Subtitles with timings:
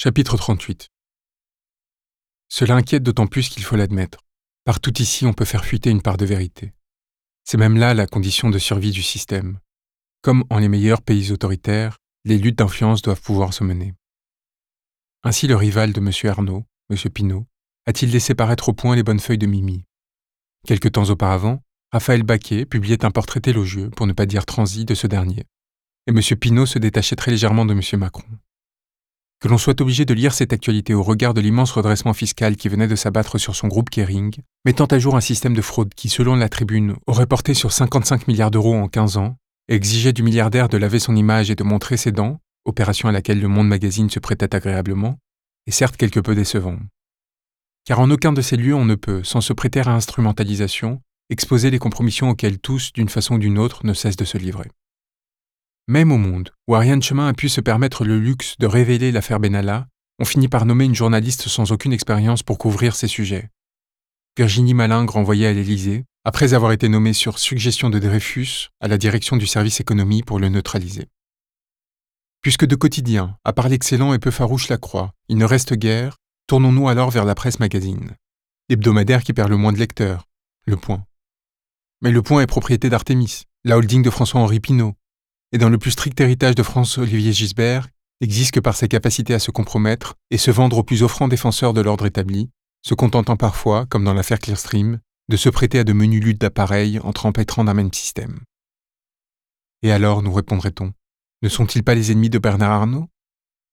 [0.00, 0.90] Chapitre 38
[2.48, 4.20] Cela inquiète d'autant plus qu'il faut l'admettre.
[4.64, 6.72] Partout ici, on peut faire fuiter une part de vérité.
[7.42, 9.58] C'est même là la condition de survie du système.
[10.22, 13.92] Comme en les meilleurs pays autoritaires, les luttes d'influence doivent pouvoir se mener.
[15.24, 16.12] Ainsi le rival de M.
[16.30, 17.10] Arnaud, M.
[17.10, 17.48] Pinault,
[17.86, 19.84] a-t-il laissé paraître au point les bonnes feuilles de Mimi.
[20.64, 21.60] Quelque temps auparavant,
[21.90, 25.44] Raphaël Baquet publiait un portrait élogieux, pour ne pas dire transi, de ce dernier.
[26.06, 26.20] Et M.
[26.38, 27.82] Pinault se détachait très légèrement de M.
[27.98, 28.28] Macron.
[29.40, 32.68] Que l'on soit obligé de lire cette actualité au regard de l'immense redressement fiscal qui
[32.68, 34.34] venait de s'abattre sur son groupe Kering,
[34.64, 38.26] mettant à jour un système de fraude qui, selon la tribune, aurait porté sur 55
[38.26, 39.36] milliards d'euros en 15 ans,
[39.68, 43.40] exigeait du milliardaire de laver son image et de montrer ses dents, opération à laquelle
[43.40, 45.18] le Monde Magazine se prêtait agréablement,
[45.68, 46.78] est certes quelque peu décevant.
[47.84, 51.70] Car en aucun de ces lieux on ne peut, sans se prêter à instrumentalisation, exposer
[51.70, 54.68] les compromissions auxquelles tous, d'une façon ou d'une autre, ne cessent de se livrer.
[55.88, 59.40] Même au monde, où Ariane Chemin a pu se permettre le luxe de révéler l'affaire
[59.40, 59.86] Benalla,
[60.18, 63.48] on finit par nommer une journaliste sans aucune expérience pour couvrir ces sujets.
[64.36, 68.98] Virginie Malingre envoyée à l'Élysée, après avoir été nommée sur suggestion de Dreyfus à la
[68.98, 71.06] direction du service économie pour le neutraliser.
[72.42, 76.18] Puisque de quotidien, à part l'excellent et peu farouche La Croix, il ne reste guère,
[76.48, 78.14] tournons-nous alors vers la presse magazine.
[78.68, 80.26] L'hebdomadaire qui perd le moins de lecteurs,
[80.66, 81.02] Le Point.
[82.02, 84.94] Mais Le Point est propriété d'Artémis, la holding de François-Henri Pinault,
[85.52, 87.88] et dans le plus strict héritage de France-Olivier Gisbert,
[88.20, 91.72] n'existe que par sa capacité à se compromettre et se vendre aux plus offrants défenseurs
[91.72, 92.50] de l'ordre établi,
[92.82, 96.98] se contentant parfois, comme dans l'affaire Clearstream, de se prêter à de menus luttes d'appareils
[97.00, 98.40] en trempétrant d'un même système.
[99.82, 100.92] Et alors, nous répondrait-on,
[101.42, 103.08] ne sont-ils pas les ennemis de Bernard Arnault?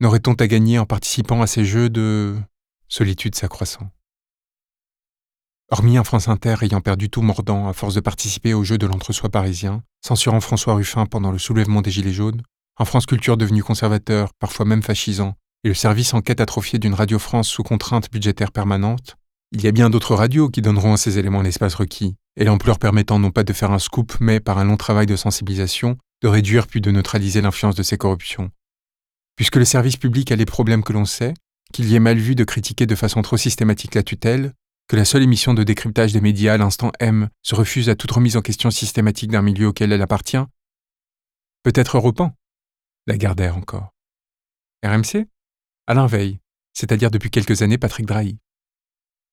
[0.00, 2.36] N'aurait-on à gagner en participant à ces jeux de
[2.88, 3.90] solitude s'accroissant
[5.70, 8.86] Hormis un France Inter ayant perdu tout mordant à force de participer au jeu de
[8.86, 12.42] l'entre-soi parisien, censurant François Ruffin pendant le soulèvement des Gilets jaunes,
[12.78, 16.94] un France Culture devenu conservateur, parfois même fascisant, et le service en quête atrophié d'une
[16.94, 19.16] Radio France sous contrainte budgétaire permanente,
[19.52, 22.78] il y a bien d'autres radios qui donneront à ces éléments l'espace requis, et l'ampleur
[22.78, 26.28] permettant non pas de faire un scoop, mais par un long travail de sensibilisation, de
[26.28, 28.50] réduire puis de neutraliser l'influence de ces corruptions.
[29.36, 31.34] Puisque le service public a les problèmes que l'on sait,
[31.72, 34.52] qu'il y ait mal vu de critiquer de façon trop systématique la tutelle,
[34.88, 38.10] que la seule émission de décryptage des médias à l'instant M se refuse à toute
[38.10, 40.44] remise en question systématique d'un milieu auquel elle appartient
[41.62, 42.34] Peut-être Europan
[43.06, 43.90] Lagardère encore.
[44.84, 45.26] RMC
[45.86, 46.38] Alain Veil,
[46.74, 48.38] c'est-à-dire depuis quelques années Patrick Drahi.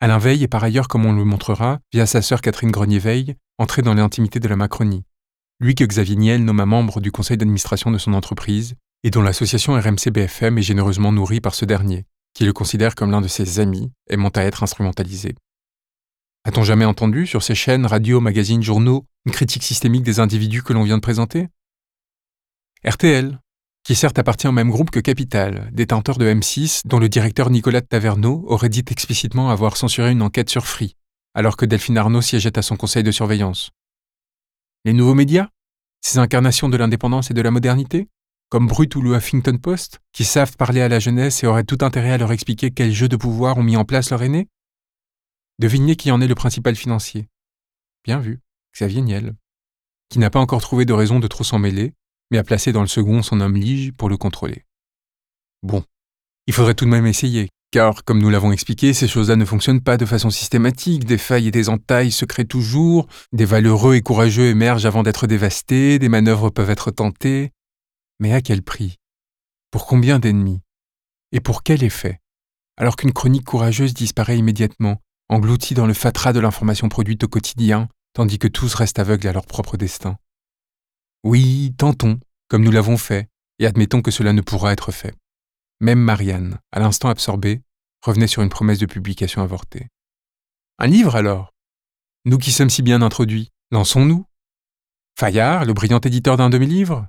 [0.00, 3.82] Alain Veil est par ailleurs, comme on le montrera, via sa sœur Catherine Grenier-Veil, entré
[3.82, 5.04] dans l'intimité de la Macronie.
[5.60, 8.74] Lui que Xavier Niel nomma membre du conseil d'administration de son entreprise
[9.04, 13.20] et dont l'association RMC-BFM est généreusement nourrie par ce dernier, qui le considère comme l'un
[13.20, 15.34] de ses amis, aimant à être instrumentalisé.
[16.44, 20.72] A-t-on jamais entendu sur ces chaînes, radios, magazines, journaux, une critique systémique des individus que
[20.72, 21.48] l'on vient de présenter?
[22.84, 23.38] RTL,
[23.84, 27.80] qui certes appartient au même groupe que Capital, détenteur de M6, dont le directeur Nicolas
[27.80, 30.96] de Taverneau aurait dit explicitement avoir censuré une enquête sur Free,
[31.34, 33.70] alors que Delphine Arnaud siégeait à son conseil de surveillance.
[34.84, 35.48] Les nouveaux médias?
[36.00, 38.08] Ces incarnations de l'indépendance et de la modernité?
[38.52, 41.78] Comme Brut ou le Huffington Post, qui savent parler à la jeunesse et auraient tout
[41.80, 44.46] intérêt à leur expliquer quels jeux de pouvoir ont mis en place leur aîné?
[45.58, 47.28] Devinez qui en est le principal financier.
[48.04, 48.40] Bien vu,
[48.74, 49.36] Xavier Niel,
[50.10, 51.94] qui n'a pas encore trouvé de raison de trop s'en mêler,
[52.30, 54.66] mais a placé dans le second son homme Lige pour le contrôler.
[55.62, 55.82] Bon,
[56.46, 59.80] il faudrait tout de même essayer, car, comme nous l'avons expliqué, ces choses-là ne fonctionnent
[59.80, 64.02] pas de façon systématique, des failles et des entailles se créent toujours, des valeureux et
[64.02, 67.50] courageux émergent avant d'être dévastés, des manœuvres peuvent être tentées,
[68.22, 69.00] mais à quel prix?
[69.72, 70.60] Pour combien d'ennemis?
[71.32, 72.20] Et pour quel effet?
[72.76, 77.88] Alors qu'une chronique courageuse disparaît immédiatement, engloutie dans le fatras de l'information produite au quotidien,
[78.12, 80.18] tandis que tous restent aveugles à leur propre destin.
[81.24, 83.28] Oui, tentons, comme nous l'avons fait,
[83.58, 85.16] et admettons que cela ne pourra être fait.
[85.80, 87.60] Même Marianne, à l'instant absorbée,
[88.02, 89.88] revenait sur une promesse de publication avortée.
[90.78, 91.52] Un livre alors?
[92.24, 94.24] Nous qui sommes si bien introduits, lançons-nous?
[95.18, 97.08] Fayard, le brillant éditeur d'un demi-livre?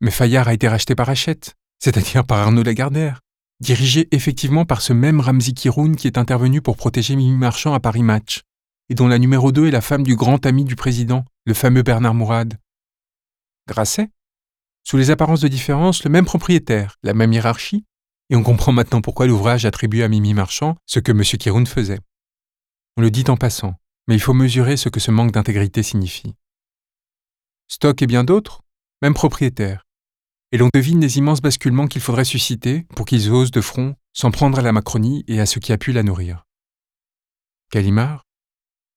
[0.00, 3.20] Mais Fayard a été racheté par Hachette, c'est-à-dire par Arnaud Lagardère,
[3.60, 7.80] dirigé effectivement par ce même Ramzi Kiroun qui est intervenu pour protéger Mimi Marchand à
[7.80, 8.42] Paris Match,
[8.88, 11.82] et dont la numéro 2 est la femme du grand ami du président, le fameux
[11.82, 12.58] Bernard Mourad.
[13.66, 14.10] Grasset?
[14.84, 17.84] Sous les apparences de différence, le même propriétaire, la même hiérarchie,
[18.30, 21.22] et on comprend maintenant pourquoi l'ouvrage attribue à Mimi Marchand ce que M.
[21.22, 22.00] Kiroun faisait.
[22.96, 23.74] On le dit en passant,
[24.06, 26.34] mais il faut mesurer ce que ce manque d'intégrité signifie.
[27.68, 28.62] Stock et bien d'autres,
[29.02, 29.84] même propriétaire,
[30.52, 34.30] et l'on devine les immenses basculements qu'il faudrait susciter pour qu'ils osent de front s'en
[34.30, 36.44] prendre à la Macronie et à ce qui a pu la nourrir.
[37.70, 38.24] Calimard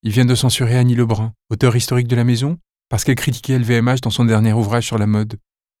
[0.02, 2.58] Il vient de censurer Annie Lebrun, auteur historique de la maison,
[2.88, 5.38] parce qu'elle critiquait LVMH dans son dernier ouvrage sur la mode.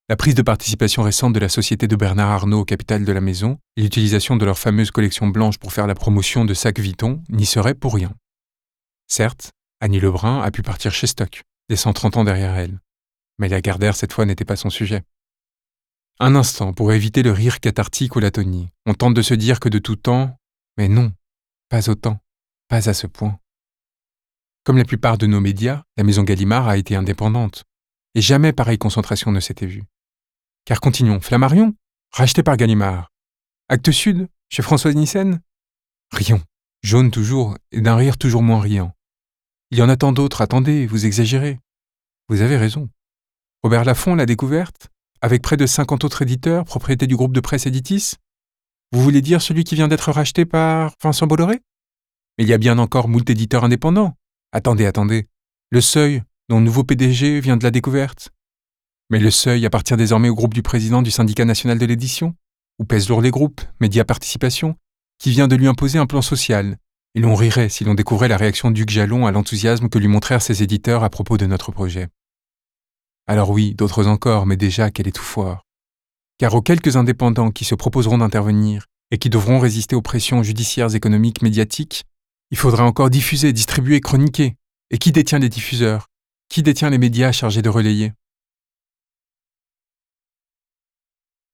[0.08, 3.20] la prise de participation récente de la société de Bernard Arnault au capital de la
[3.22, 7.22] maison et l'utilisation de leur fameuse collection blanche pour faire la promotion de sacs Vuitton
[7.30, 8.12] n'y seraient pour rien.
[9.08, 12.78] Certes, Annie Lebrun a pu partir chez Stock, laissant 30 ans derrière elle.
[13.38, 15.02] Mais la Gardère, cette fois, n'était pas son sujet.
[16.24, 19.68] Un instant, pour éviter le rire cathartique ou l'atonie, on tente de se dire que
[19.68, 20.38] de tout temps,
[20.76, 21.12] mais non,
[21.68, 22.20] pas autant,
[22.68, 23.40] pas à ce point.
[24.62, 27.64] Comme la plupart de nos médias, la maison Gallimard a été indépendante,
[28.14, 29.82] et jamais pareille concentration ne s'était vue.
[30.64, 31.74] Car continuons, Flammarion,
[32.12, 33.10] racheté par Gallimard.
[33.68, 35.40] Acte Sud, chez Françoise Nissen?
[36.12, 36.42] Rions,
[36.84, 38.94] jaune toujours, et d'un rire toujours moins riant.
[39.72, 41.58] Il y en a tant d'autres, attendez, vous exagérez.
[42.28, 42.88] Vous avez raison.
[43.64, 44.91] Robert Laffont l'a découverte,
[45.22, 48.14] avec près de 50 autres éditeurs, propriété du groupe de presse Editis?
[48.90, 51.60] Vous voulez dire celui qui vient d'être racheté par Vincent Bolloré?
[52.36, 54.16] Mais il y a bien encore moult éditeurs indépendants.
[54.50, 55.28] Attendez, attendez.
[55.70, 58.30] Le Seuil, dont le nouveau PDG vient de la découverte.
[59.10, 62.34] Mais le Seuil appartient désormais au groupe du président du syndicat national de l'édition,
[62.80, 64.74] où pèsent lourd les groupes, Média Participation,
[65.18, 66.78] qui vient de lui imposer un plan social,
[67.14, 70.42] et l'on rirait si l'on découvrait la réaction d'Hugues Jalon à l'enthousiasme que lui montrèrent
[70.42, 72.08] ses éditeurs à propos de notre projet.
[73.26, 75.64] Alors oui, d'autres encore, mais déjà qu'elle est tout fort.
[76.38, 80.94] Car aux quelques indépendants qui se proposeront d'intervenir et qui devront résister aux pressions judiciaires,
[80.94, 82.04] économiques, médiatiques,
[82.50, 84.56] il faudra encore diffuser, distribuer, chroniquer.
[84.90, 86.08] Et qui détient les diffuseurs?
[86.48, 88.12] Qui détient les médias chargés de relayer?